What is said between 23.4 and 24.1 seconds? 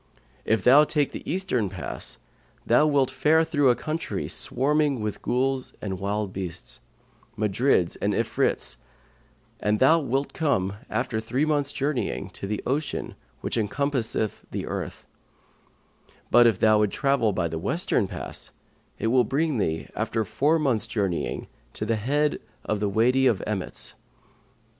Emmets.